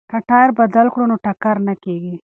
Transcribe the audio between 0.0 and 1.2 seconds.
که ټایر بدل کړو نو